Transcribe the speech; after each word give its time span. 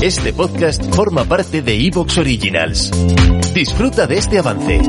Este 0.00 0.32
podcast 0.32 0.94
forma 0.94 1.24
parte 1.24 1.60
de 1.60 1.74
Evox 1.74 2.18
Originals. 2.18 2.92
Disfruta 3.52 4.06
de 4.06 4.16
este 4.16 4.38
avance. 4.38 4.80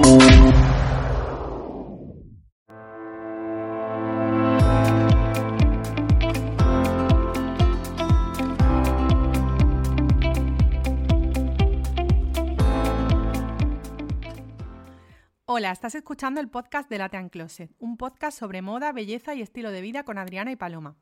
Hola, 15.46 15.72
estás 15.72 15.96
escuchando 15.96 16.40
el 16.40 16.50
podcast 16.50 16.88
de 16.88 17.00
Latean 17.00 17.30
Closet, 17.30 17.72
un 17.80 17.98
podcast 17.98 18.38
sobre 18.38 18.62
moda, 18.62 18.92
belleza 18.92 19.34
y 19.34 19.42
estilo 19.42 19.72
de 19.72 19.82
vida 19.82 20.04
con 20.04 20.20
Adriana 20.20 20.52
y 20.52 20.56
Paloma. 20.56 20.98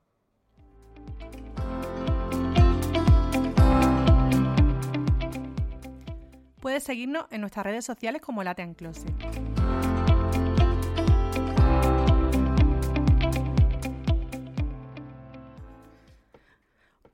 Puedes 6.59 6.83
seguirnos 6.83 7.25
en 7.29 7.41
nuestras 7.41 7.65
redes 7.65 7.85
sociales 7.85 8.21
como 8.21 8.43
Latean 8.43 8.73
Closet. 8.73 9.13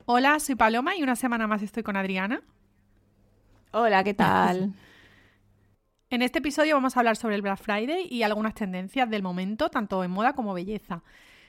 Hola, 0.06 0.38
soy 0.40 0.54
Paloma 0.54 0.96
y 0.96 1.02
una 1.02 1.16
semana 1.16 1.46
más 1.46 1.62
estoy 1.62 1.82
con 1.82 1.96
Adriana. 1.96 2.42
Hola, 3.72 4.04
¿qué 4.04 4.14
tal? 4.14 4.72
En 6.10 6.22
este 6.22 6.38
episodio 6.38 6.76
vamos 6.76 6.96
a 6.96 7.00
hablar 7.00 7.16
sobre 7.16 7.34
el 7.34 7.42
Black 7.42 7.58
Friday 7.58 8.06
y 8.08 8.22
algunas 8.22 8.54
tendencias 8.54 9.10
del 9.10 9.24
momento, 9.24 9.68
tanto 9.68 10.04
en 10.04 10.12
moda 10.12 10.32
como 10.34 10.54
belleza. 10.54 11.02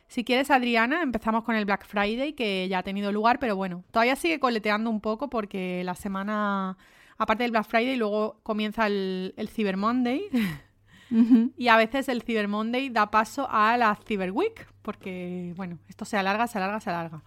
Si 0.07 0.23
quieres, 0.23 0.49
Adriana, 0.49 1.03
empezamos 1.03 1.43
con 1.43 1.55
el 1.55 1.65
Black 1.65 1.85
Friday, 1.85 2.33
que 2.33 2.67
ya 2.67 2.79
ha 2.79 2.83
tenido 2.83 3.11
lugar, 3.11 3.37
pero 3.37 3.55
bueno, 3.55 3.83
todavía 3.91 4.15
sigue 4.15 4.39
coleteando 4.39 4.89
un 4.89 5.01
poco 5.01 5.29
porque 5.29 5.83
la 5.83 5.93
semana, 5.93 6.77
aparte 7.17 7.43
del 7.43 7.51
Black 7.51 7.65
Friday, 7.65 7.95
luego 7.97 8.39
comienza 8.43 8.87
el, 8.87 9.33
el 9.37 9.49
Cyber 9.49 9.77
Monday. 9.77 10.29
Y 11.55 11.67
a 11.67 11.77
veces 11.77 12.09
el 12.09 12.23
Cyber 12.23 12.47
Monday 12.47 12.89
da 12.89 13.11
paso 13.11 13.47
a 13.49 13.77
la 13.77 13.95
Cyber 13.95 14.31
Week, 14.31 14.67
porque, 14.81 15.53
bueno, 15.55 15.77
esto 15.87 16.03
se 16.03 16.17
alarga, 16.17 16.47
se 16.47 16.57
alarga, 16.57 16.79
se 16.79 16.89
alarga. 16.89 17.21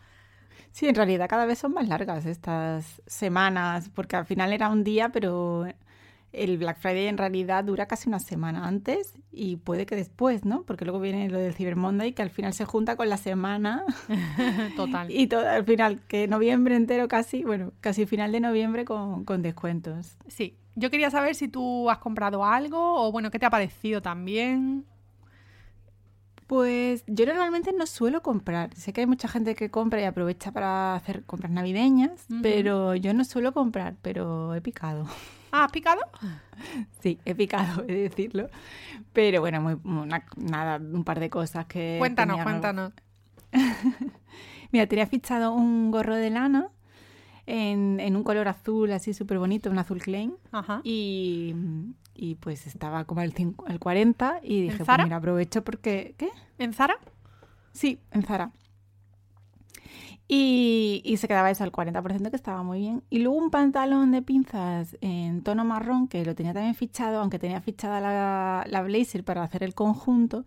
Sí, 0.73 0.87
en 0.89 0.95
realidad 0.95 1.29
cada 1.29 1.47
vez 1.47 1.61
son 1.61 1.73
más 1.73 1.89
largas 1.89 2.27
estas 2.27 3.01
semanas, 3.07 3.91
porque 3.95 4.17
al 4.17 4.27
final 4.27 4.53
era 4.53 4.69
un 4.69 4.85
día, 4.85 5.09
pero 5.11 5.67
el 6.33 6.59
Black 6.59 6.79
Friday 6.79 7.07
en 7.07 7.17
realidad 7.17 7.65
dura 7.65 7.87
casi 7.87 8.09
una 8.09 8.19
semana 8.19 8.67
antes 8.67 9.15
y 9.33 9.57
puede 9.57 9.87
que 9.87 9.97
después, 9.97 10.45
¿no? 10.45 10.63
Porque 10.65 10.85
luego 10.85 11.01
viene 11.01 11.29
lo 11.31 11.39
del 11.39 11.55
Cyber 11.55 11.77
Monday 11.77 12.13
que 12.13 12.23
al 12.23 12.31
final 12.31 12.53
se 12.53 12.65
junta 12.65 12.97
con 12.97 13.09
la 13.09 13.17
semana. 13.17 13.85
Total. 14.77 15.11
y 15.11 15.27
todo, 15.27 15.49
al 15.49 15.65
final, 15.65 16.01
que 16.07 16.29
noviembre 16.29 16.77
entero 16.77 17.09
casi, 17.09 17.45
bueno, 17.45 17.73
casi 17.81 18.07
final 18.07 18.33
de 18.33 18.41
noviembre 18.41 18.85
con, 18.85 19.25
con 19.25 19.43
descuentos. 19.43 20.17
Sí. 20.27 20.57
Yo 20.75 20.91
quería 20.91 21.11
saber 21.11 21.35
si 21.35 21.49
tú 21.49 21.91
has 21.91 21.99
comprado 21.99 22.45
algo 22.45 23.03
o, 23.03 23.11
bueno, 23.11 23.33
qué 23.33 23.41
te 23.41 23.47
ha 23.47 23.51
parecido 23.51 24.01
también. 24.01 24.85
Pues 26.47 27.05
yo 27.07 27.27
normalmente 27.27 27.73
no 27.73 27.85
suelo 27.85 28.23
comprar. 28.23 28.75
Sé 28.75 28.93
que 28.93 29.01
hay 29.01 29.07
mucha 29.07 29.29
gente 29.29 29.55
que 29.55 29.71
compra 29.71 30.01
y 30.01 30.05
aprovecha 30.05 30.53
para 30.53 30.95
hacer 30.95 31.25
compras 31.25 31.51
navideñas, 31.53 32.27
pero 32.43 32.95
yo 32.95 33.13
no 33.13 33.25
suelo 33.25 33.53
comprar, 33.53 33.97
pero 34.01 34.55
he 34.55 34.61
picado. 34.61 35.07
Ah, 35.53 35.65
¿has 35.65 35.73
picado? 35.73 36.01
Sí, 37.01 37.21
he 37.25 37.37
picado, 37.37 37.85
he 37.85 37.93
de 37.95 38.03
decirlo. 38.09 38.49
Pero 39.13 39.41
bueno, 39.41 39.61
muy, 39.61 39.77
una- 39.85 40.25
nada, 40.37 40.79
un 40.79 41.05
par 41.05 41.21
de 41.21 41.31
cosas 41.31 41.67
que. 41.67 41.97
Cuéntanos, 42.01 42.35
tenía- 42.37 42.45
cuéntanos. 42.45 42.93
Mira, 44.73 44.87
tenía 44.87 45.07
fichado 45.07 45.53
un 45.53 45.91
gorro 45.91 46.17
de 46.17 46.31
lana 46.31 46.69
en, 47.47 48.01
en 48.01 48.17
un 48.17 48.23
color 48.25 48.49
azul 48.49 48.91
así 48.93 49.15
súper 49.15 49.39
bonito, 49.39 49.71
un 49.71 49.79
azul 49.79 50.01
Klein. 50.03 50.35
Ajá. 50.53 50.81
Y, 50.85 51.55
y 52.15 52.35
pues 52.35 52.67
estaba 52.67 53.05
como 53.05 53.21
al, 53.23 53.33
al 53.67 53.79
40 53.79 54.41
y 54.43 54.63
dije, 54.63 54.77
pues 54.79 54.87
Zara? 54.87 55.05
mira, 55.05 55.17
aprovecho 55.17 55.63
porque... 55.65 56.15
¿Qué? 56.19 56.29
¿En 56.59 56.73
Zara? 56.75 56.99
Sí, 57.73 58.01
en 58.11 58.23
Zara. 58.25 58.51
Y, 60.31 61.01
y 61.07 61.17
se 61.17 61.27
quedaba 61.27 61.51
eso 61.51 61.65
al 61.65 61.73
40%, 61.73 62.29
que 62.29 62.37
estaba 62.37 62.63
muy 62.63 62.81
bien. 62.81 63.03
Y 63.09 63.21
luego 63.21 63.39
un 63.39 63.51
pantalón 63.51 64.13
de 64.13 64.21
pinzas 64.21 64.99
en 65.01 65.43
tono 65.43 65.65
marrón, 65.65 66.07
que 66.07 66.23
lo 66.25 66.35
tenía 66.35 66.53
también 66.53 66.75
fichado, 66.75 67.21
aunque 67.21 67.39
tenía 67.39 67.63
fichada 67.63 67.99
la, 67.99 68.65
la 68.69 68.83
blazer 68.83 69.25
para 69.25 69.43
hacer 69.43 69.63
el 69.63 69.75
conjunto, 69.75 70.45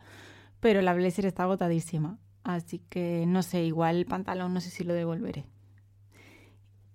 pero 0.59 0.83
la 0.83 0.93
blazer 0.93 1.25
está 1.25 1.43
agotadísima. 1.43 2.19
Así 2.43 2.79
que 2.89 3.25
no 3.27 3.41
sé, 3.41 3.63
igual 3.63 3.97
el 3.97 4.05
pantalón 4.05 4.53
no 4.53 4.61
sé 4.61 4.69
si 4.69 4.83
lo 4.83 4.93
devolveré. 4.93 5.45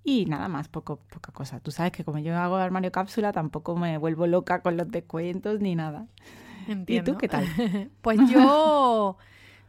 Y 0.04 0.26
nada 0.26 0.46
más, 0.46 0.68
poco, 0.68 1.00
poca 1.12 1.32
cosa. 1.32 1.58
Tú 1.58 1.72
sabes 1.72 1.90
que 1.90 2.04
como 2.04 2.18
yo 2.20 2.36
hago 2.36 2.54
armario 2.54 2.92
cápsula, 2.92 3.32
tampoco 3.32 3.74
me 3.76 3.98
vuelvo 3.98 4.28
loca 4.28 4.62
con 4.62 4.76
los 4.76 4.88
descuentos 4.88 5.60
ni 5.60 5.74
nada. 5.74 6.06
Entiendo. 6.68 7.10
¿Y 7.10 7.14
tú 7.14 7.18
qué 7.18 7.28
tal? 7.28 7.44
Pues 8.00 8.20
yo, 8.30 9.16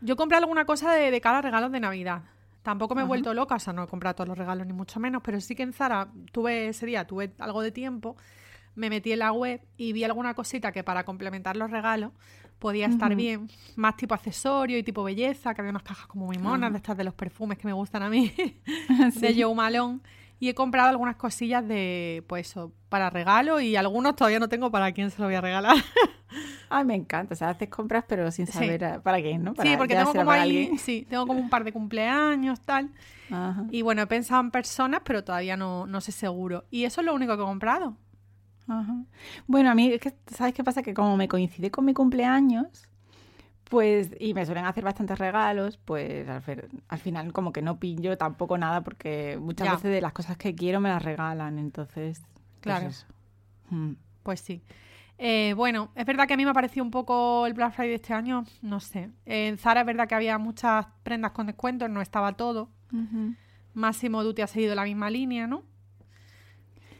yo 0.01 0.15
compré 0.15 0.37
alguna 0.37 0.65
cosa 0.65 0.93
de, 0.93 1.09
de 1.09 1.21
cara 1.21 1.39
a 1.39 1.41
regalos 1.41 1.71
de 1.71 1.79
Navidad. 1.79 2.21
Tampoco 2.67 2.95
me 2.95 2.99
he 2.99 3.03
Ajá. 3.03 3.07
vuelto 3.07 3.33
loca, 3.33 3.55
o 3.55 3.59
sea, 3.59 3.71
no 3.71 3.81
he 3.85 3.87
comprado 3.87 4.15
todos 4.15 4.27
los 4.27 4.37
regalos 4.37 4.67
ni 4.67 4.73
mucho 4.73 4.99
menos, 4.99 5.21
pero 5.23 5.39
sí 5.39 5.55
que 5.55 5.63
en 5.63 5.71
Zara 5.71 6.09
tuve 6.33 6.67
ese 6.67 6.85
día, 6.85 7.07
tuve 7.07 7.31
algo 7.39 7.61
de 7.61 7.71
tiempo, 7.71 8.17
me 8.75 8.89
metí 8.89 9.13
en 9.13 9.19
la 9.19 9.31
web 9.31 9.61
y 9.77 9.93
vi 9.93 10.03
alguna 10.03 10.33
cosita 10.33 10.73
que 10.73 10.83
para 10.83 11.05
complementar 11.05 11.55
los 11.55 11.71
regalos 11.71 12.11
podía 12.59 12.87
estar 12.87 13.15
bien, 13.15 13.49
más 13.77 13.95
tipo 13.95 14.13
accesorio 14.15 14.77
y 14.77 14.83
tipo 14.83 15.01
belleza, 15.01 15.53
que 15.53 15.61
había 15.61 15.69
unas 15.69 15.83
cajas 15.83 16.07
como 16.07 16.25
muy 16.25 16.37
monas, 16.39 16.63
Ajá. 16.67 16.71
de 16.71 16.77
estas 16.77 16.97
de 16.97 17.05
los 17.05 17.13
perfumes 17.13 17.57
que 17.57 17.67
me 17.67 17.73
gustan 17.73 18.03
a 18.03 18.09
mí, 18.09 18.33
Sí. 19.13 19.19
de 19.21 19.41
Joe 19.41 19.55
Malone. 19.55 19.99
Y 20.39 20.49
he 20.49 20.53
comprado 20.55 20.89
algunas 20.89 21.15
cosillas 21.15 21.67
de, 21.67 22.23
pues 22.27 22.49
eso, 22.49 22.71
para 22.89 23.09
regalo 23.09 23.59
y 23.59 23.75
algunos 23.75 24.15
todavía 24.15 24.39
no 24.39 24.47
tengo 24.49 24.69
para 24.71 24.91
quién 24.91 25.09
se 25.09 25.19
lo 25.19 25.27
voy 25.27 25.35
a 25.35 25.41
regalar. 25.41 25.75
Ay, 26.69 26.85
me 26.85 26.95
encanta. 26.95 27.33
O 27.33 27.37
sea, 27.37 27.49
haces 27.49 27.69
compras 27.69 28.03
pero 28.07 28.29
sin 28.31 28.45
Sí. 28.45 28.53
saber 28.53 28.85
a- 28.85 29.01
para 29.01 29.19
quién, 29.21 29.43
¿no? 29.43 29.53
Para, 29.53 29.69
sí, 29.69 29.75
porque 29.77 29.95
tengo 29.95 30.13
como 30.13 30.29
ahí, 30.31 30.77
sí, 30.77 31.07
tengo 31.09 31.25
como 31.25 31.39
un 31.39 31.49
par 31.49 31.63
de 31.63 31.71
cumpleaños, 31.71 32.59
tal. 32.61 32.89
Ajá. 33.31 33.65
Y 33.71 33.81
bueno, 33.81 34.01
he 34.03 34.07
pensado 34.07 34.41
en 34.41 34.51
personas, 34.51 35.01
pero 35.03 35.23
todavía 35.23 35.57
no, 35.57 35.87
no 35.87 36.01
sé 36.01 36.11
seguro. 36.11 36.65
Y 36.69 36.83
eso 36.83 37.01
es 37.01 37.05
lo 37.05 37.13
único 37.15 37.35
que 37.35 37.41
he 37.41 37.45
comprado. 37.45 37.95
Ajá. 38.67 38.95
Bueno, 39.47 39.71
a 39.71 39.75
mí, 39.75 39.91
es 39.93 40.01
que, 40.01 40.13
¿sabes 40.27 40.53
qué 40.53 40.63
pasa? 40.63 40.83
Que 40.83 40.93
como 40.93 41.15
me 41.17 41.27
coincide 41.27 41.71
con 41.71 41.85
mi 41.85 41.93
cumpleaños, 41.93 42.87
pues, 43.69 44.11
y 44.19 44.33
me 44.33 44.45
suelen 44.45 44.65
hacer 44.65 44.83
bastantes 44.83 45.17
regalos, 45.19 45.77
pues 45.77 46.27
al, 46.29 46.41
final 46.99 47.33
como 47.33 47.51
que 47.51 47.61
no 47.61 47.79
pillo 47.79 48.17
tampoco 48.17 48.57
nada 48.57 48.81
porque 48.81 49.37
muchas 49.41 49.65
Ya. 49.65 49.73
veces 49.75 49.91
de 49.91 50.01
las 50.01 50.13
cosas 50.13 50.37
que 50.37 50.55
quiero 50.55 50.79
me 50.79 50.89
las 50.89 51.03
regalan, 51.03 51.59
entonces... 51.59 52.21
pues 52.21 52.61
Claro. 52.61 52.87
eso. 52.87 53.05
Mm. 53.69 53.93
Pues 54.23 54.39
sí. 54.41 54.61
Eh, 55.19 55.53
bueno, 55.55 55.89
es 55.95 56.05
verdad 56.05 56.27
que 56.27 56.33
a 56.35 56.37
mí 56.37 56.45
me 56.45 56.51
ha 56.51 56.53
parecido 56.53 56.83
un 56.83 56.91
poco 56.91 57.47
el 57.47 57.53
Black 57.53 57.73
Friday 57.73 57.89
de 57.89 57.95
este 57.95 58.13
año, 58.13 58.45
no 58.61 58.79
sé. 58.79 59.09
En 59.25 59.57
Zara 59.57 59.81
es 59.81 59.87
verdad 59.87 60.07
que 60.07 60.15
había 60.15 60.37
muchas 60.37 60.85
prendas 61.03 61.31
con 61.31 61.47
descuentos, 61.47 61.89
no 61.89 62.01
estaba 62.01 62.33
todo. 62.33 62.69
Ujú. 62.93 63.33
Máximo 63.73 64.23
Duty 64.23 64.41
ha 64.43 64.47
seguido 64.47 64.75
la 64.75 64.83
misma 64.83 65.09
línea, 65.09 65.47
¿no? 65.47 65.63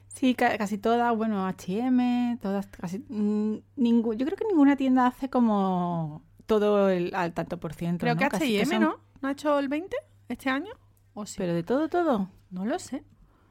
Sí, 0.07 0.33
ca- 0.33 0.57
casi 0.57 0.77
todas, 0.79 1.15
bueno, 1.15 1.45
H&M, 1.45 2.37
todas, 2.41 2.65
casi, 2.67 2.99
mm, 3.07 3.57
ningú- 3.77 4.15
yo 4.15 4.25
creo 4.25 4.35
que 4.37 4.45
ninguna 4.45 4.75
tienda 4.75 5.05
hace 5.05 5.29
como 5.29 6.23
todo 6.47 6.89
el, 6.89 7.13
al 7.13 7.33
tanto 7.33 7.59
por 7.59 7.73
ciento, 7.73 8.01
Creo 8.05 8.15
¿no? 8.15 8.19
que 8.19 8.29
Casi 8.29 8.59
H&M, 8.59 8.65
son- 8.65 8.81
¿no? 8.81 8.95
¿No 9.21 9.27
ha 9.29 9.31
hecho 9.31 9.59
el 9.59 9.67
20 9.67 9.95
este 10.29 10.49
año? 10.49 10.71
¿O 11.13 11.25
sí? 11.25 11.35
Pero 11.37 11.53
de 11.53 11.61
todo, 11.63 11.87
todo. 11.89 12.29
No 12.49 12.65
lo 12.65 12.79
sé. 12.79 13.03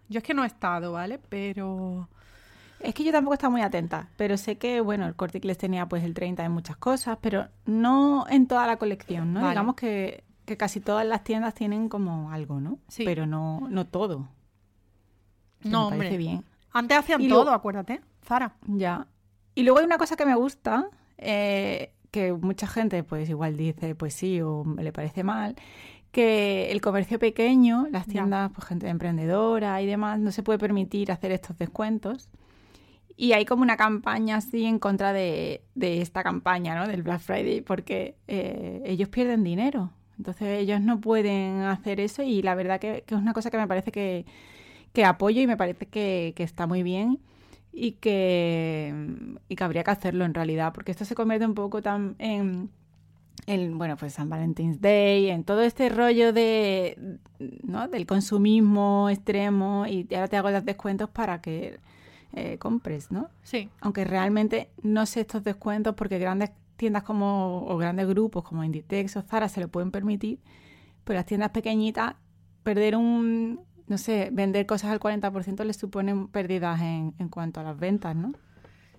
Yo 0.08 0.18
es 0.18 0.24
que 0.24 0.34
no 0.34 0.42
he 0.44 0.46
estado, 0.48 0.92
¿vale? 0.92 1.18
Pero... 1.28 2.08
Es 2.80 2.94
que 2.94 3.04
yo 3.04 3.10
tampoco 3.12 3.34
estaba 3.34 3.50
muy 3.50 3.62
atenta, 3.62 4.10
pero 4.18 4.36
sé 4.36 4.58
que, 4.58 4.80
bueno, 4.82 5.06
el 5.06 5.16
Corte 5.16 5.38
Inglés 5.38 5.56
tenía 5.58 5.86
pues 5.88 6.04
el 6.04 6.12
30 6.12 6.44
en 6.44 6.52
muchas 6.52 6.76
cosas, 6.76 7.16
pero 7.20 7.48
no 7.64 8.26
en 8.28 8.46
toda 8.46 8.66
la 8.66 8.76
colección, 8.76 9.32
¿no? 9.32 9.40
Vale. 9.40 9.50
Digamos 9.52 9.76
que, 9.76 10.24
que 10.44 10.56
casi 10.58 10.80
todas 10.80 11.06
las 11.06 11.24
tiendas 11.24 11.54
tienen 11.54 11.88
como 11.88 12.30
algo, 12.30 12.60
¿no? 12.60 12.78
Sí. 12.88 13.04
Pero 13.04 13.26
no, 13.26 13.66
no 13.70 13.86
todo. 13.86 14.28
Que 15.60 15.68
No, 15.70 15.90
me 15.90 15.96
parece 15.96 16.14
hombre. 16.14 16.18
bien. 16.18 16.44
Antes 16.72 16.98
hacían 16.98 17.22
Y 17.22 17.28
todo, 17.28 17.50
acuérdate. 17.52 18.02
Zara. 18.22 18.54
Ya. 18.66 19.06
Y 19.54 19.62
luego 19.62 19.78
hay 19.78 19.86
una 19.86 19.96
cosa 19.98 20.14
que 20.16 20.26
me 20.26 20.34
gusta, 20.34 20.90
eh, 21.16 21.94
que 22.16 22.32
mucha 22.32 22.66
gente 22.66 23.02
pues 23.04 23.28
igual 23.28 23.58
dice 23.58 23.94
pues 23.94 24.14
sí 24.14 24.40
o 24.40 24.64
le 24.78 24.90
parece 24.90 25.22
mal, 25.22 25.54
que 26.12 26.72
el 26.72 26.80
comercio 26.80 27.18
pequeño, 27.18 27.88
las 27.90 28.06
tiendas, 28.06 28.50
pues 28.54 28.66
gente 28.66 28.88
emprendedora 28.88 29.82
y 29.82 29.86
demás, 29.86 30.18
no 30.18 30.32
se 30.32 30.42
puede 30.42 30.58
permitir 30.58 31.12
hacer 31.12 31.30
estos 31.30 31.58
descuentos. 31.58 32.30
Y 33.18 33.32
hay 33.32 33.44
como 33.44 33.62
una 33.62 33.76
campaña 33.76 34.36
así 34.36 34.64
en 34.64 34.78
contra 34.78 35.12
de, 35.12 35.62
de 35.74 36.00
esta 36.00 36.22
campaña, 36.22 36.74
¿no? 36.74 36.86
Del 36.86 37.02
Black 37.02 37.20
Friday, 37.20 37.60
porque 37.60 38.16
eh, 38.28 38.82
ellos 38.86 39.10
pierden 39.10 39.44
dinero. 39.44 39.90
Entonces 40.16 40.48
ellos 40.58 40.80
no 40.80 41.00
pueden 41.00 41.60
hacer 41.62 42.00
eso 42.00 42.22
y 42.22 42.40
la 42.40 42.54
verdad 42.54 42.80
que, 42.80 43.04
que 43.06 43.14
es 43.14 43.20
una 43.20 43.34
cosa 43.34 43.50
que 43.50 43.58
me 43.58 43.68
parece 43.68 43.92
que, 43.92 44.24
que 44.94 45.04
apoyo 45.04 45.42
y 45.42 45.46
me 45.46 45.58
parece 45.58 45.84
que, 45.86 46.32
que 46.34 46.44
está 46.44 46.66
muy 46.66 46.82
bien 46.82 47.20
y 47.78 47.92
que, 47.92 48.94
y 49.50 49.54
que 49.54 49.64
habría 49.64 49.84
que 49.84 49.90
hacerlo 49.90 50.24
en 50.24 50.32
realidad, 50.32 50.72
porque 50.72 50.92
esto 50.92 51.04
se 51.04 51.14
convierte 51.14 51.44
un 51.44 51.54
poco 51.54 51.82
tan 51.82 52.16
en, 52.18 52.70
bueno, 53.76 53.98
pues 53.98 54.14
San 54.14 54.30
Valentine's 54.30 54.80
Day, 54.80 55.28
en 55.28 55.44
todo 55.44 55.60
este 55.60 55.90
rollo 55.90 56.32
de, 56.32 57.18
¿no? 57.62 57.86
del 57.88 58.06
consumismo 58.06 59.10
extremo 59.10 59.84
y 59.86 60.08
ahora 60.14 60.26
te 60.26 60.38
hago 60.38 60.50
los 60.50 60.64
descuentos 60.64 61.10
para 61.10 61.42
que 61.42 61.78
eh, 62.32 62.56
compres, 62.56 63.12
¿no? 63.12 63.28
Sí. 63.42 63.68
Aunque 63.82 64.06
realmente 64.06 64.70
no 64.82 65.04
sé 65.04 65.20
estos 65.20 65.44
descuentos 65.44 65.94
porque 65.96 66.18
grandes 66.18 66.52
tiendas 66.78 67.02
como, 67.02 67.66
o 67.68 67.76
grandes 67.76 68.08
grupos 68.08 68.42
como 68.42 68.64
Inditex 68.64 69.18
o 69.18 69.22
Zara 69.22 69.50
se 69.50 69.60
lo 69.60 69.68
pueden 69.68 69.90
permitir, 69.90 70.38
pero 71.04 71.18
las 71.18 71.26
tiendas 71.26 71.50
pequeñitas, 71.50 72.14
perder 72.62 72.96
un, 72.96 73.60
no 73.88 73.98
sé, 73.98 74.30
vender 74.32 74.66
cosas 74.66 74.90
al 74.90 75.00
40% 75.00 75.64
les 75.64 75.76
suponen 75.76 76.28
pérdidas 76.28 76.80
en, 76.80 77.14
en 77.18 77.28
cuanto 77.28 77.60
a 77.60 77.62
las 77.62 77.78
ventas, 77.78 78.14
¿no? 78.16 78.32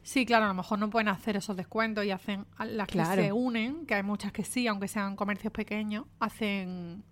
Sí, 0.04 0.26
claro, 0.26 0.46
a 0.46 0.48
lo 0.48 0.54
mejor 0.54 0.80
no 0.80 0.90
pueden 0.90 1.10
hacer 1.10 1.36
esos 1.36 1.58
descuentos 1.58 2.06
y 2.06 2.12
hacen 2.12 2.46
las 2.60 2.88
que 2.88 3.04
se 3.04 3.34
unen, 3.34 3.86
que 3.86 3.96
hay 3.96 4.04
muchas 4.04 4.32
que 4.32 4.46
sí, 4.46 4.66
aunque 4.68 4.88
sean 4.88 5.18
comercios 5.18 5.52
pequeños, 5.52 6.06
hacen 6.20 7.04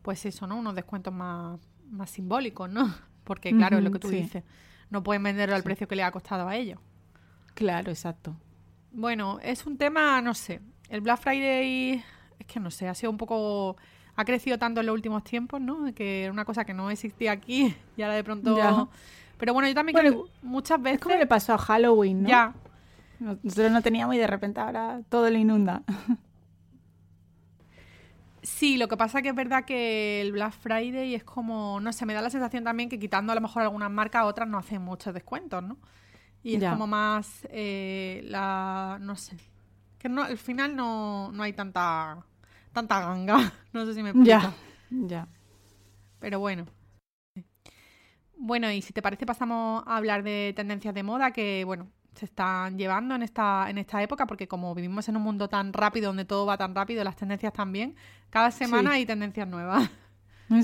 pues 0.00 0.24
eso, 0.24 0.46
¿no? 0.46 0.56
Unos 0.56 0.74
descuentos 0.74 1.12
más, 1.12 1.60
más 1.90 2.08
simbólicos, 2.10 2.70
¿no? 2.70 2.92
Porque 3.24 3.54
claro, 3.54 3.76
es 3.76 3.84
lo 3.84 3.90
que 3.90 3.98
tú 3.98 4.08
sí. 4.08 4.16
dices, 4.16 4.42
no 4.88 5.02
pueden 5.02 5.22
venderlo 5.22 5.54
al 5.54 5.60
Sí. 5.60 5.64
precio 5.66 5.86
que 5.86 5.96
le 5.96 6.02
ha 6.02 6.10
costado 6.10 6.48
a 6.48 6.56
ellos. 6.56 6.80
Claro, 7.54 7.90
exacto. 7.90 8.34
Bueno, 8.92 9.38
es 9.42 9.66
un 9.66 9.76
tema, 9.76 10.22
no 10.22 10.32
sé, 10.32 10.60
el 10.88 11.02
Black 11.02 11.20
Friday 11.20 12.02
es 12.38 12.46
que 12.46 12.58
no 12.58 12.70
sé, 12.70 12.88
ha 12.88 12.94
sido 12.94 13.10
un 13.10 13.18
poco 13.18 13.76
ha 14.20 14.24
crecido 14.24 14.58
tanto 14.58 14.80
en 14.80 14.86
los 14.86 14.94
últimos 14.94 15.24
tiempos, 15.24 15.60
¿no? 15.60 15.92
Que 15.94 16.24
era 16.24 16.32
una 16.32 16.44
cosa 16.44 16.64
que 16.64 16.74
no 16.74 16.90
existía 16.90 17.32
aquí 17.32 17.74
y 17.96 18.02
ahora 18.02 18.14
de 18.14 18.24
pronto 18.24 18.56
Ya. 18.56 18.86
Pero 19.38 19.54
bueno, 19.54 19.68
yo 19.68 19.74
también 19.74 19.94
Bueno, 19.94 20.10
creo 20.10 20.24
que 20.26 20.30
muchas 20.42 20.80
veces 20.82 20.98
Es 20.98 21.02
como 21.04 21.16
le 21.16 21.26
pasó 21.26 21.54
a 21.54 21.58
Halloween, 21.58 22.22
¿no? 22.24 22.28
ya 22.28 22.52
Nosotros 23.18 23.70
no 23.72 23.82
teníamos 23.82 24.14
y 24.14 24.18
de 24.18 24.26
repente 24.26 24.60
ahora 24.60 25.00
todo 25.08 25.30
lo 25.30 25.38
inunda. 25.38 25.82
Sí, 28.42 28.78
lo 28.78 28.88
que 28.88 28.96
pasa 28.96 29.20
que 29.20 29.28
es 29.28 29.34
verdad 29.34 29.64
que 29.66 30.22
el 30.22 30.32
Black 30.32 30.52
Friday 30.54 31.14
es 31.14 31.24
como, 31.24 31.78
no 31.80 31.92
sé, 31.92 32.06
me 32.06 32.14
da 32.14 32.22
la 32.22 32.30
sensación 32.30 32.64
también 32.64 32.88
que 32.88 32.98
quitando 32.98 33.32
a 33.32 33.34
lo 33.34 33.40
mejor 33.42 33.62
algunas 33.62 33.90
marcas, 33.90 34.24
otras 34.24 34.48
no 34.48 34.56
hacen 34.58 34.80
muchos 34.80 35.12
descuentos, 35.12 35.62
¿no? 35.62 35.76
Y 36.42 36.54
es 36.54 36.60
Ya. 36.62 36.70
como 36.70 36.86
más 36.86 37.46
eh, 37.50 38.22
la, 38.24 38.96
no 39.02 39.14
sé, 39.16 39.36
que 39.98 40.08
no, 40.08 40.22
al 40.22 40.38
final 40.38 40.74
no, 40.74 41.30
no 41.32 41.42
hay 41.42 41.52
tanta, 41.52 42.24
tanta 42.72 43.00
ganga, 43.00 43.52
no 43.72 43.86
sé 43.86 43.94
si 43.94 44.02
me 44.02 44.10
explico. 44.10 44.26
Ya, 44.28 44.54
ya. 44.90 45.28
Pero 46.18 46.38
bueno. 46.40 46.66
Bueno, 48.36 48.70
y 48.70 48.80
si 48.82 48.92
te 48.92 49.02
parece 49.02 49.26
pasamos 49.26 49.82
a 49.86 49.96
hablar 49.96 50.22
de 50.22 50.52
tendencias 50.56 50.94
de 50.94 51.02
moda 51.02 51.30
que, 51.32 51.64
bueno, 51.64 51.88
se 52.14 52.24
están 52.24 52.78
llevando 52.78 53.14
en 53.14 53.22
esta, 53.22 53.68
en 53.68 53.78
esta 53.78 54.02
época, 54.02 54.26
porque 54.26 54.48
como 54.48 54.74
vivimos 54.74 55.08
en 55.08 55.16
un 55.16 55.22
mundo 55.22 55.48
tan 55.48 55.72
rápido, 55.72 56.08
donde 56.08 56.24
todo 56.24 56.46
va 56.46 56.56
tan 56.56 56.74
rápido, 56.74 57.04
las 57.04 57.16
tendencias 57.16 57.52
también, 57.52 57.96
cada 58.30 58.50
semana 58.50 58.90
Sí. 58.90 58.96
hay 58.96 59.06
tendencias 59.06 59.46
nuevas. 59.46 59.88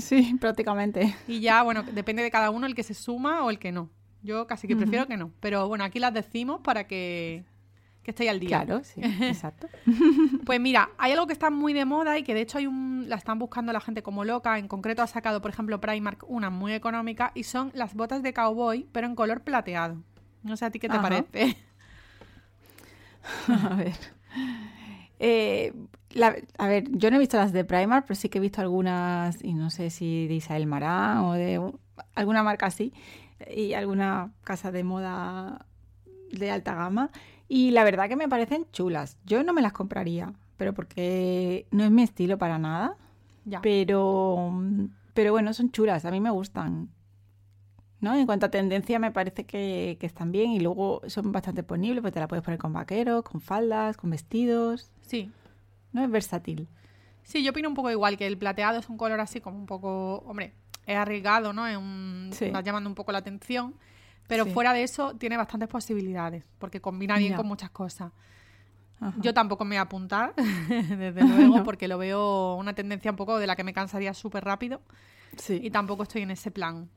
Sí, 0.01 0.35
prácticamente. 0.41 1.15
Y 1.27 1.39
ya, 1.39 1.63
bueno, 1.63 1.83
depende 1.83 2.21
de 2.21 2.29
cada 2.29 2.49
uno 2.49 2.67
el 2.67 2.75
que 2.75 2.83
se 2.83 2.93
suma 2.93 3.43
o 3.45 3.49
el 3.49 3.57
que 3.57 3.71
no. 3.71 3.89
Yo 4.21 4.45
casi 4.45 4.67
que 4.67 4.75
prefiero 4.75 5.07
que 5.07 5.15
no. 5.15 5.31
Pero 5.39 5.67
bueno, 5.69 5.85
aquí 5.85 5.99
las 5.99 6.13
decimos 6.13 6.59
para 6.61 6.87
que, 6.87 7.45
que 8.07 8.11
estéis 8.11 8.29
al 8.29 8.39
día. 8.39 8.63
Claro, 8.63 8.85
sí, 8.85 9.01
exacto. 9.21 9.67
Pues 10.45 10.61
mira, 10.61 10.91
hay 10.97 11.11
algo 11.11 11.27
que 11.27 11.33
está 11.33 11.49
muy 11.49 11.73
de 11.73 11.83
moda 11.83 12.17
y 12.17 12.23
que 12.23 12.33
de 12.33 12.39
hecho 12.39 12.57
hay 12.57 12.65
un, 12.65 13.03
la 13.09 13.17
están 13.17 13.37
buscando 13.37 13.73
la 13.73 13.81
gente 13.81 14.01
como 14.01 14.23
loca. 14.23 14.57
En 14.57 14.69
concreto 14.69 15.01
ha 15.01 15.07
sacado, 15.07 15.41
por 15.41 15.51
ejemplo, 15.51 15.81
Primark 15.81 16.23
una 16.29 16.49
muy 16.49 16.71
económica 16.71 17.33
y 17.35 17.43
son 17.43 17.69
las 17.73 17.95
botas 17.95 18.23
de 18.23 18.33
cowboy, 18.33 18.87
pero 18.93 19.07
en 19.07 19.15
color 19.15 19.41
plateado. 19.41 19.97
No 20.41 20.55
sé 20.55 20.63
a 20.63 20.71
ti 20.71 20.79
qué 20.79 20.87
te 20.87 20.95
Ajá. 20.95 21.01
parece. 21.01 21.57
A 23.49 23.75
ver. 23.75 23.93
Eh, 25.19 25.73
la- 26.11 26.35
a 26.57 26.67
ver, 26.67 26.85
yo 26.91 27.09
no 27.09 27.17
he 27.17 27.19
visto 27.19 27.35
las 27.35 27.51
de 27.51 27.65
Primark, 27.65 28.05
pero 28.07 28.15
sí 28.15 28.29
que 28.29 28.37
he 28.37 28.41
visto 28.41 28.61
algunas, 28.61 29.43
y 29.43 29.53
no 29.53 29.69
sé 29.69 29.89
si 29.89 30.27
de 30.27 30.35
Isabel 30.35 30.65
Marán 30.67 31.17
o 31.25 31.33
de 31.33 31.59
alguna 32.15 32.41
marca 32.43 32.67
así, 32.67 32.93
y 33.53 33.73
alguna 33.73 34.31
casa 34.45 34.71
de 34.71 34.83
moda 34.85 35.65
de 36.31 36.51
alta 36.51 36.75
gama. 36.75 37.09
Y 37.47 37.71
la 37.71 37.83
verdad 37.83 38.09
que 38.09 38.15
me 38.15 38.27
parecen 38.27 38.65
chulas. 38.71 39.17
Yo 39.25 39.43
no 39.43 39.53
me 39.53 39.61
las 39.61 39.73
compraría, 39.73 40.33
pero 40.57 40.73
porque 40.73 41.65
no 41.71 41.83
es 41.83 41.91
mi 41.91 42.03
estilo 42.03 42.37
para 42.37 42.57
nada. 42.59 42.95
Ya. 43.45 43.61
Pero, 43.61 44.51
pero 45.13 45.31
bueno, 45.31 45.53
son 45.53 45.71
chulas, 45.71 46.03
a 46.05 46.11
mí 46.11 46.19
me 46.19 46.29
gustan. 46.29 46.89
¿No? 47.99 48.13
En 48.15 48.27
cuanto 48.27 48.45
a 48.45 48.49
tendencia, 48.49 48.99
me 48.99 49.11
parece 49.11 49.45
que, 49.45 49.97
que 49.99 50.05
están 50.05 50.31
bien 50.31 50.51
y 50.51 50.59
luego 50.59 51.01
son 51.07 51.31
bastante 51.31 51.63
ponibles, 51.63 52.01
pues 52.01 52.13
te 52.13 52.19
la 52.19 52.27
puedes 52.27 52.45
poner 52.45 52.59
con 52.59 52.71
vaqueros, 52.71 53.23
con 53.23 53.41
faldas, 53.41 53.97
con 53.97 54.11
vestidos. 54.11 54.91
Sí. 55.01 55.31
¿No? 55.93 56.03
Es 56.03 56.11
versátil. 56.11 56.67
Sí, 57.23 57.43
yo 57.43 57.51
opino 57.51 57.67
un 57.69 57.73
poco 57.75 57.89
igual, 57.89 58.15
que 58.17 58.27
el 58.27 58.37
plateado 58.37 58.79
es 58.79 58.87
un 58.89 58.97
color 58.97 59.19
así 59.19 59.41
como 59.41 59.57
un 59.57 59.65
poco, 59.65 60.17
hombre, 60.27 60.53
es 60.85 60.95
arriesgado, 60.95 61.53
¿no? 61.53 61.65
Es 61.67 61.75
un, 61.77 62.29
Sí. 62.33 62.51
va 62.51 62.61
llamando 62.61 62.87
un 62.89 62.95
poco 62.95 63.11
la 63.11 63.17
atención. 63.17 63.73
Pero 64.27 64.43
Sí. 64.45 64.51
fuera 64.51 64.73
de 64.73 64.83
eso, 64.83 65.15
tiene 65.15 65.37
bastantes 65.37 65.69
posibilidades, 65.69 66.43
porque 66.59 66.81
combina 66.81 67.17
bien 67.17 67.33
con 67.33 67.47
muchas 67.47 67.69
cosas. 67.69 68.11
Ajá. 68.99 69.13
Yo 69.21 69.33
tampoco 69.33 69.63
me 69.63 69.69
voy 69.75 69.77
a 69.77 69.81
apuntar, 69.81 70.33
desde 70.99 71.21
luego, 71.23 71.57
No. 71.57 71.63
porque 71.63 71.87
lo 71.87 71.97
veo 71.97 72.55
una 72.55 72.73
tendencia 72.73 73.11
un 73.11 73.17
poco 73.17 73.37
de 73.37 73.47
la 73.47 73.55
que 73.55 73.63
me 73.63 73.73
cansaría 73.73 74.13
súper 74.13 74.43
rápido 74.43 74.81
sí, 75.37 75.59
y 75.63 75.69
tampoco 75.69 76.03
estoy 76.03 76.23
en 76.23 76.31
ese 76.31 76.51
plan. 76.51 76.89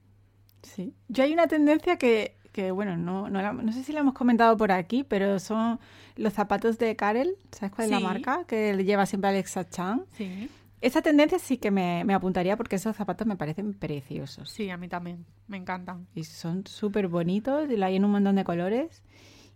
sí. 0.62 0.94
Yo 1.08 1.24
hay 1.24 1.32
una 1.32 1.46
tendencia 1.46 1.96
que, 1.98 2.36
que 2.52 2.70
bueno, 2.70 2.96
no, 2.96 3.28
no, 3.30 3.40
la- 3.42 3.52
no 3.52 3.72
sé 3.72 3.84
si 3.84 3.92
la 3.92 4.00
hemos 4.00 4.14
comentado 4.14 4.56
por 4.56 4.72
aquí, 4.72 5.04
pero 5.04 5.38
son 5.38 5.78
los 6.16 6.32
zapatos 6.32 6.78
de 6.78 6.96
Karel. 6.96 7.36
¿Sabes 7.52 7.72
cuál 7.74 7.84
es 7.86 7.90
la 7.92 8.00
marca? 8.00 8.44
Que 8.46 8.74
le 8.74 8.84
lleva 8.84 9.06
siempre 9.06 9.30
Alexa 9.30 9.68
Chan. 9.68 10.04
Sí, 10.16 10.48
Esa 10.80 11.02
tendencia 11.02 11.38
sí 11.38 11.58
que 11.58 11.70
me, 11.70 12.04
me 12.04 12.14
apuntaría 12.14 12.56
porque 12.56 12.76
esos 12.76 12.96
zapatos 12.96 13.26
me 13.26 13.36
parecen 13.36 13.74
preciosos. 13.74 14.48
sí, 14.50 14.70
a 14.70 14.76
mí 14.76 14.88
también, 14.88 15.26
me 15.46 15.56
encantan. 15.58 16.06
Y 16.14 16.24
son 16.24 16.66
súper 16.66 17.08
bonitos, 17.08 17.70
y 17.70 17.82
hay 17.82 17.96
en 17.96 18.04
un 18.04 18.12
montón 18.12 18.36
de 18.36 18.44
colores. 18.44 19.02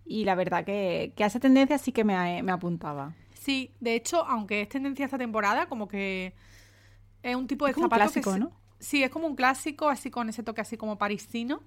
Y 0.05 0.25
la 0.25 0.35
verdad 0.35 0.65
que, 0.65 1.13
que 1.17 1.25
a 1.25 1.29
esa 1.29 1.41
tendencia 1.41 1.79
sí 1.79 1.93
que 1.93 2.05
me, 2.05 2.43
me 2.43 2.53
apuntaba. 2.53 3.15
Sí, 3.33 3.71
de 3.81 3.95
hecho, 3.95 4.25
aunque 4.27 4.61
es 4.63 4.69
tendencia 4.69 5.05
esta 5.07 5.17
temporada, 5.19 5.67
como 5.67 5.89
que 5.89 6.35
es 7.23 7.37
un 7.37 7.47
tipo 7.47 7.65
de 7.65 7.71
Es 7.71 7.75
como 7.77 7.87
un 7.87 7.91
zapato 7.91 8.11
clásico, 8.13 8.31
que... 8.31 8.35
se- 8.35 8.41
¿no? 8.41 8.53
Sí, 8.79 9.03
es 9.03 9.11
como 9.11 9.27
un 9.27 9.35
clásico, 9.35 9.89
así 9.89 10.11
con 10.11 10.29
ese 10.29 10.43
toque 10.43 10.61
así 10.61 10.77
como 10.77 10.99
parisino. 10.99 11.63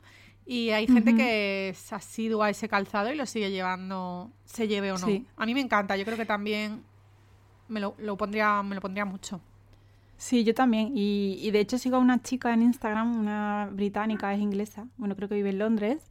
Y 0.45 0.69
hay 0.69 0.85
gente 0.87 1.15
que 1.15 1.69
es 1.69 1.91
asidua 1.91 2.45
a 2.45 2.49
ese 2.51 2.69
calzado 2.69 3.11
y 3.11 3.15
lo 3.15 3.25
sigue 3.25 3.49
llevando, 3.49 4.31
se 4.45 4.67
lleve 4.67 4.91
o 4.91 4.97
no. 4.99 5.07
Sí. 5.07 5.25
A 5.35 5.45
mí 5.47 5.53
me 5.55 5.61
encanta, 5.61 5.97
yo 5.97 6.05
creo 6.05 6.15
que 6.15 6.25
también 6.25 6.83
me 7.67 7.79
lo, 7.79 7.95
lo 7.97 8.15
pondría, 8.17 8.61
me 8.63 8.75
lo 8.75 8.81
pondría 8.81 9.03
mucho. 9.03 9.41
Sí, 10.17 10.43
yo 10.43 10.53
también. 10.53 10.91
Y, 10.95 11.37
y 11.41 11.51
de 11.51 11.59
hecho 11.59 11.77
sigo 11.77 11.97
a 11.97 11.99
una 11.99 12.21
chica 12.21 12.53
en 12.53 12.61
Instagram, 12.63 13.19
una 13.19 13.69
británica, 13.71 14.33
es 14.33 14.39
inglesa, 14.39 14.87
bueno, 14.97 15.15
creo 15.15 15.29
que 15.29 15.35
vive 15.35 15.49
en 15.51 15.59
Londres, 15.59 16.09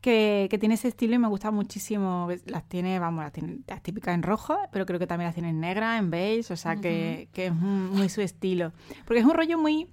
que, 0.00 0.46
que 0.50 0.58
tiene 0.58 0.74
ese 0.74 0.88
estilo 0.88 1.14
y 1.14 1.18
me 1.18 1.28
gusta 1.28 1.50
muchísimo. 1.50 2.28
Las 2.46 2.64
tiene, 2.68 2.98
vamos, 2.98 3.24
las 3.24 3.32
tiene 3.32 3.58
las 3.66 3.82
típicas 3.82 4.14
en 4.14 4.22
rojo, 4.22 4.56
pero 4.72 4.84
creo 4.86 4.98
que 4.98 5.06
también 5.06 5.26
las 5.28 5.34
tiene 5.34 5.50
en 5.50 5.60
negra, 5.60 5.96
en 5.98 6.10
beige, 6.10 6.52
o 6.52 6.56
sea 6.56 6.76
que, 6.76 7.28
que 7.32 7.46
es 7.46 7.54
muy 7.54 8.08
su 8.08 8.20
estilo. 8.20 8.72
Porque 9.04 9.20
es 9.20 9.26
un 9.26 9.34
rollo 9.34 9.58
muy, 9.58 9.88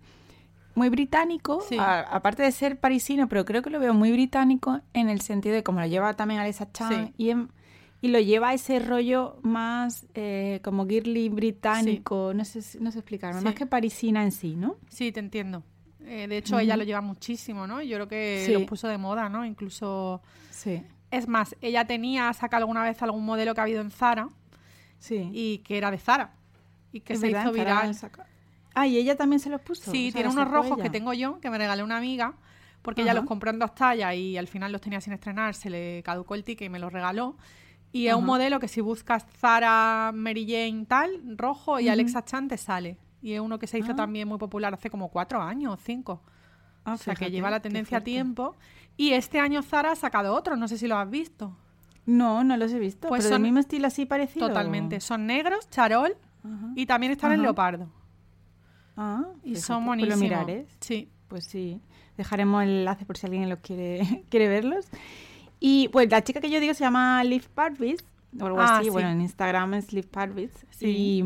muy 0.75 0.89
británico, 0.89 1.62
Sí. 1.68 1.78
a- 1.80 2.01
aparte 2.01 2.44
de 2.44 2.51
ser 2.51 2.80
parisino, 2.80 3.28
pero 3.30 3.46
creo 3.46 3.62
que 3.62 3.70
lo 3.70 3.80
veo 3.80 3.94
muy 3.94 4.12
británico 4.12 4.82
en 4.94 5.10
el 5.10 5.22
sentido 5.22 5.56
de 5.56 5.63
como 5.63 5.80
lo 5.80 5.86
lleva 5.88 6.13
también 6.16 6.39
Alexa 6.39 6.72
Chan 6.72 7.08
Sí. 7.08 7.13
y 7.18 7.30
en- 7.30 7.50
y 8.04 8.10
lo 8.10 8.20
lleva 8.20 8.50
a 8.50 8.54
ese 8.54 8.80
rollo 8.80 9.38
más 9.44 10.06
eh, 10.14 10.60
como 10.62 10.86
girly 10.86 11.30
británico, 11.30 12.34
no 12.36 12.44
sé, 12.44 12.60
no 12.82 12.92
sé 12.92 13.00
explicarme, 13.00 13.40
Sí. 13.40 13.46
más 13.46 13.56
que 13.56 13.66
parisina 13.66 14.24
en 14.24 14.32
sí, 14.34 14.56
¿no? 14.58 14.76
Sí, 14.90 15.12
te 15.14 15.22
entiendo. 15.22 15.64
Eh, 16.06 16.28
de 16.28 16.38
hecho, 16.38 16.60
ella 16.60 16.76
lo 16.76 16.84
lleva 16.84 17.00
muchísimo, 17.00 17.66
¿no? 17.66 17.82
Yo 17.82 17.96
creo 17.96 18.08
que 18.10 18.44
Sí. 18.46 18.52
lo 18.52 18.66
puso 18.66 18.90
de 18.90 18.98
moda, 18.98 19.30
¿no? 19.30 19.46
Incluso... 19.46 20.22
Sí, 20.52 20.84
Es 21.12 21.28
más, 21.30 21.56
ella 21.62 21.86
tenía, 21.88 22.34
sacado 22.34 22.64
alguna 22.64 22.84
vez 22.84 23.02
algún 23.04 23.24
modelo 23.24 23.54
que 23.54 23.62
ha 23.62 23.64
habido 23.64 23.80
en 23.82 23.90
Zara 23.92 24.28
sí. 25.00 25.30
y 25.32 25.60
que 25.60 25.78
era 25.78 25.90
de 25.92 25.98
Zara 25.98 26.34
y 26.92 27.00
que 27.02 27.14
Es 27.14 27.20
se 27.22 27.28
verdad, 27.28 27.44
hizo 27.44 27.52
viral. 27.54 27.96
saca- 27.96 28.26
Ah, 28.76 28.86
y 28.88 28.98
ella 28.98 29.16
también 29.16 29.40
se 29.40 29.50
los 29.50 29.62
puso. 29.62 29.92
Sí, 29.92 30.08
o 30.10 30.12
sea, 30.12 30.22
tiene 30.22 30.30
unos 30.30 30.50
rojos 30.52 30.78
que 30.82 30.90
tengo 30.90 31.14
yo, 31.14 31.40
que 31.40 31.50
me 31.52 31.58
regalé 31.60 31.84
una 31.84 31.98
amiga, 31.98 32.34
porque 32.82 33.04
ella 33.04 33.14
los 33.14 33.24
compró 33.26 33.52
en 33.52 33.60
dos 33.60 33.74
tallas 33.76 34.14
y 34.16 34.36
al 34.36 34.48
final 34.48 34.72
los 34.74 34.82
tenía 34.82 35.00
sin 35.00 35.14
estrenar, 35.14 35.54
se 35.54 35.70
le 35.70 36.02
caducó 36.04 36.36
el 36.36 36.44
ticket 36.44 36.66
y 36.66 36.70
me 36.70 36.80
los 36.80 36.92
regaló. 36.92 37.38
Y 37.94 38.08
es 38.08 38.16
un 38.16 38.26
modelo 38.26 38.60
que 38.60 38.68
si 38.68 38.82
buscas 38.82 39.26
Zara, 39.40 40.12
Mary 40.14 40.46
Jane, 40.46 40.86
tal, 40.86 41.22
rojo 41.38 41.80
y. 41.80 41.88
Alexa 41.88 42.26
Chan 42.26 42.50
te 42.50 42.58
sale. 42.58 42.98
Y 43.22 43.32
es 43.34 43.40
uno 43.40 43.58
que 43.60 43.68
se 43.68 43.78
hizo 43.80 43.94
Ah. 43.94 43.96
también 43.96 44.28
muy 44.28 44.38
popular 44.38 44.74
hace 44.74 44.90
como 44.90 45.08
cuatro 45.10 45.42
años 45.42 45.74
o 45.76 45.78
cinco. 45.78 46.22
Ah, 46.84 46.96
o 46.96 46.98
sea, 46.98 47.16
que 47.16 47.32
lleva 47.32 47.50
la 47.50 47.62
tendencia 47.62 48.00
a 48.00 48.02
tiempo. 48.02 48.56
Y 48.98 49.12
este 49.14 49.40
año 49.40 49.62
Zara 49.64 49.92
ha 49.92 49.96
sacado 49.96 50.34
otro, 50.36 50.58
no 50.58 50.68
sé 50.68 50.78
si 50.78 50.88
lo 50.88 50.98
has 50.98 51.10
visto. 51.10 51.56
No, 52.06 52.44
no 52.44 52.58
los 52.58 52.74
he 52.74 52.80
visto. 52.80 53.08
Pues 53.08 53.20
pero 53.24 53.36
son- 53.36 53.42
del 53.44 53.52
mismo 53.52 53.60
estilo 53.60 53.88
así 53.88 54.06
parecido. 54.06 54.48
Totalmente. 54.50 55.00
Son 55.00 55.26
negros, 55.26 55.70
charol 55.70 56.18
Ajá. 56.44 56.72
y 56.76 56.86
también 56.86 57.14
están 57.14 57.32
en 57.32 57.42
leopardo. 57.44 57.88
Ah, 58.98 59.24
Y 59.44 59.56
son 59.56 59.78
pues 59.78 59.88
buenísimos. 59.88 60.20
lo 60.20 60.24
miraré. 60.24 60.68
Sí. 60.82 61.10
Pues 61.28 61.46
sí, 61.46 61.80
dejaremos 62.18 62.62
el 62.64 62.70
enlace 62.70 63.06
por 63.06 63.18
si 63.18 63.26
alguien 63.26 63.50
los 63.50 63.60
quiere, 63.60 64.00
quiere 64.30 64.48
verlos. 64.50 64.86
Y 65.65 65.88
pues 65.93 66.12
la 66.12 66.22
chica 66.25 66.41
que 66.41 66.50
yo 66.50 66.60
digo 66.60 66.74
se 66.74 66.84
llama 66.84 67.24
Liv 67.24 67.48
Parvis 67.53 68.03
o 68.38 68.46
algo 68.46 68.60
Ah, 68.60 68.75
así. 68.79 68.86
sí. 68.86 68.89
Bueno, 68.89 69.10
en 69.12 69.22
Instagram 69.22 69.75
es 69.75 69.86
Sleep 69.86 70.05
Parvits. 70.10 70.65
Sí. 70.72 70.88
Y, 70.89 71.24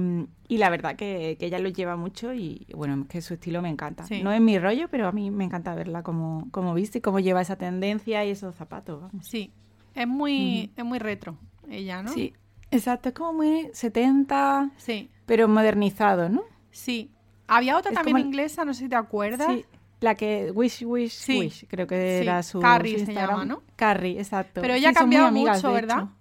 y 0.53 0.57
la 0.59 0.69
verdad 0.69 0.95
que, 0.95 1.37
que 1.39 1.47
ella 1.47 1.57
lo 1.57 1.69
lleva 1.69 1.95
mucho 1.95 2.33
y 2.35 2.67
bueno, 2.75 3.07
que 3.09 3.21
su 3.21 3.33
estilo 3.33 3.63
me 3.63 3.69
encanta. 3.69 4.05
Sí. 4.05 4.21
No 4.21 4.31
es 4.31 4.39
mi 4.39 4.59
rollo, 4.59 4.89
pero 4.91 5.07
a 5.07 5.11
mí 5.11 5.31
me 5.31 5.43
encanta 5.43 5.73
verla 5.73 6.03
como, 6.03 6.47
como 6.51 6.75
viste 6.75 6.99
y 6.99 7.01
cómo 7.01 7.19
lleva 7.19 7.41
esa 7.41 7.55
tendencia 7.55 8.23
y 8.25 8.29
esos 8.29 8.53
zapatos. 8.53 9.01
Vamos. 9.01 9.25
Sí, 9.25 9.51
es 9.95 10.07
muy, 10.07 10.71
es 10.77 10.85
muy 10.85 10.99
retro 10.99 11.35
ella, 11.67 12.03
¿no? 12.03 12.13
Sí, 12.13 12.33
exacto. 12.69 13.09
Es 13.09 13.15
como 13.15 13.33
muy 13.33 13.69
70, 13.73 14.69
Sí, 14.77 15.09
pero 15.25 15.47
modernizado, 15.47 16.29
¿no? 16.29 16.43
sí. 16.69 17.09
Había 17.49 17.77
otra 17.77 17.91
Es 17.91 17.95
también 17.95 18.17
como 18.17 18.25
inglesa, 18.27 18.65
no 18.65 18.73
sé 18.73 18.81
si 18.83 18.89
te 18.89 18.97
acuerdas. 18.97 19.47
Sí. 19.51 19.65
La 19.99 20.13
que 20.15 20.51
Wish, 20.53 20.83
Wish, 20.85 21.11
Sí. 21.11 21.39
Wish, 21.39 21.65
creo 21.67 21.87
que 21.87 22.19
Sí. 22.19 22.23
era 22.27 22.43
su, 22.43 22.59
Carrie 22.59 22.99
su 22.99 23.05
se 23.07 23.13
llama, 23.13 23.45
¿no? 23.45 23.63
Carrie, 23.75 24.19
exacto. 24.19 24.61
Pero 24.61 24.75
ella 24.75 24.89
Sí, 24.89 24.95
ha 24.95 24.99
cambiado 24.99 25.27
amigas, 25.27 25.57
mucho, 25.63 25.73
¿verdad? 25.73 25.97
hecho. 26.03 26.11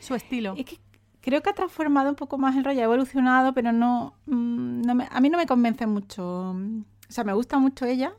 Su 0.00 0.14
estilo. 0.16 0.54
Es 0.58 0.64
que 0.66 0.78
creo 1.20 1.40
que 1.42 1.50
ha 1.50 1.54
transformado 1.54 2.10
un 2.10 2.16
poco 2.16 2.38
más 2.38 2.56
el 2.56 2.64
rollo, 2.64 2.80
ha 2.80 2.84
evolucionado, 2.84 3.54
pero 3.54 3.70
no, 3.72 4.14
mm, 4.26 4.82
no 4.82 4.94
me- 4.94 5.08
a 5.10 5.20
mí 5.20 5.30
no 5.30 5.38
me 5.38 5.46
convence 5.46 5.86
mucho. 5.86 6.50
O 6.50 6.84
sea, 7.08 7.22
me 7.24 7.32
gusta 7.32 7.58
mucho 7.58 7.86
ella, 7.86 8.12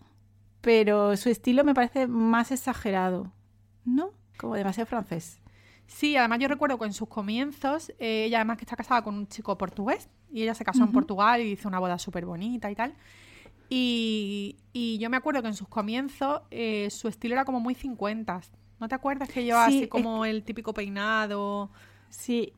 pero 0.62 1.16
su 1.18 1.30
estilo 1.30 1.64
me 1.64 1.74
parece 1.74 2.08
más 2.08 2.52
exagerado, 2.52 3.32
¿no? 3.84 4.12
Como 4.38 4.56
demasiado 4.56 4.88
francés. 4.88 5.42
Sí, 5.88 6.16
además 6.18 6.40
yo 6.40 6.48
recuerdo 6.48 6.80
que 6.80 6.86
en 6.86 6.94
sus 6.94 7.08
comienzos, 7.08 7.90
eh, 8.00 8.26
ella 8.26 8.38
además 8.40 8.58
que 8.58 8.64
está 8.64 8.76
casada 8.76 9.04
con 9.04 9.14
un 9.16 9.28
chico 9.28 9.56
portugués, 9.58 10.10
y 10.32 10.42
ella 10.42 10.56
se 10.56 10.66
casó 10.66 10.84
en. 10.84 10.92
Portugal 10.92 11.42
y 11.42 11.52
hizo 11.52 11.68
una 11.68 11.80
boda 11.80 12.00
súper 12.00 12.26
bonita 12.26 12.72
y 12.72 12.76
tal. 12.76 12.94
Y, 13.70 14.58
y 14.74 14.98
yo 15.00 15.10
me 15.10 15.18
acuerdo 15.18 15.42
que 15.42 15.48
en 15.48 15.54
sus 15.56 15.68
comienzos 15.68 16.42
eh, 16.52 16.90
su 16.92 17.08
estilo 17.08 17.34
era 17.36 17.46
como 17.46 17.60
muy 17.60 17.76
50. 17.76 18.42
¿No 18.80 18.88
te 18.88 18.96
acuerdas 18.96 19.30
que 19.30 19.44
llevaba 19.44 19.68
Sí, 19.68 19.76
así 19.78 19.84
es 19.84 19.90
como 19.90 20.26
el 20.26 20.44
típico 20.44 20.74
peinado? 20.74 21.70
Sí. 22.10 22.54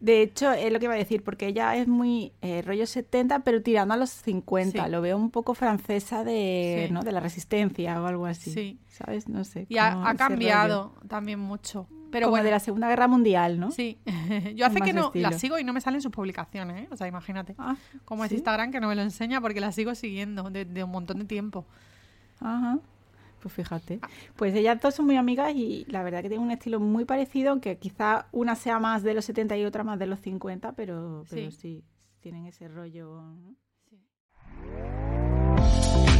De 0.00 0.22
hecho, 0.22 0.52
es 0.52 0.72
lo 0.72 0.78
que 0.78 0.84
iba 0.84 0.94
a 0.94 0.98
decir, 0.98 1.24
porque 1.24 1.48
ella 1.48 1.74
es 1.74 1.88
muy 1.88 2.32
eh, 2.40 2.62
rollo 2.62 2.86
70, 2.86 3.40
pero 3.40 3.62
tirando 3.62 3.94
a 3.94 3.96
los 3.96 4.10
50. 4.10 4.84
Sí. 4.84 4.90
Lo 4.90 5.00
veo 5.00 5.16
un 5.16 5.30
poco 5.30 5.54
francesa 5.54 6.22
de, 6.22 6.84
Sí. 6.86 6.92
¿no? 6.92 7.02
de 7.02 7.10
la 7.12 7.20
resistencia 7.20 8.00
o 8.00 8.06
algo 8.06 8.26
así. 8.26 8.52
Sí. 8.52 8.78
¿Sabes? 8.88 9.28
No 9.28 9.42
sé. 9.44 9.66
Y 9.68 9.78
ha, 9.78 9.94
rollo. 9.94 10.16
cambiado 10.16 10.92
también 11.08 11.40
mucho. 11.40 11.88
Pero 12.10 12.26
Como 12.26 12.32
bueno, 12.32 12.44
de 12.44 12.50
la 12.52 12.60
Segunda 12.60 12.88
Guerra 12.88 13.06
Mundial, 13.08 13.58
¿no? 13.60 13.70
sí. 13.70 13.98
yo 14.56 14.66
hace 14.66 14.80
que 14.80 14.92
no 14.92 15.06
estilo. 15.06 15.30
la 15.30 15.38
sigo 15.38 15.58
y 15.58 15.64
no 15.64 15.72
me 15.72 15.80
salen 15.80 16.00
sus 16.00 16.10
publicaciones, 16.12 16.84
¿eh? 16.84 16.88
O 16.90 16.96
sea, 16.96 17.06
imagínate. 17.06 17.54
Ah, 17.58 17.76
Como 18.04 18.24
es 18.24 18.30
¿sí? 18.30 18.36
Instagram 18.36 18.70
que 18.72 18.80
no 18.80 18.88
me 18.88 18.94
lo 18.96 19.02
enseña 19.02 19.40
porque 19.40 19.60
la 19.60 19.72
sigo 19.72 19.94
siguiendo 19.94 20.48
desde 20.50 20.82
un 20.84 20.90
montón 20.90 21.18
de 21.18 21.24
tiempo. 21.26 21.66
Ajá. 22.40 22.78
Pues 23.40 23.52
Ah. 23.52 23.56
fíjate. 23.56 24.00
Pues 24.36 24.54
ellas 24.54 24.80
dos 24.80 24.94
son 24.94 25.06
muy 25.06 25.16
amigas 25.16 25.52
y 25.54 25.84
la 25.88 26.02
verdad 26.02 26.22
que 26.22 26.28
tienen 26.28 26.46
un 26.46 26.50
estilo 26.52 26.80
muy 26.80 27.04
parecido, 27.04 27.50
aunque 27.50 27.76
quizá 27.78 28.26
una 28.32 28.54
sea 28.56 28.78
más 28.80 29.02
de 29.02 29.14
los 29.14 29.24
70 29.26 29.56
y 29.56 29.64
otra 29.64 29.84
más 29.84 29.98
de 29.98 30.06
los 30.06 30.18
50, 30.20 30.72
pero, 30.72 31.24
pero 31.30 31.50
Sí. 31.50 31.56
sí. 31.56 31.84
tienen 32.20 32.46
ese 32.46 32.66
rollo. 32.68 33.22
¿no? 33.22 34.97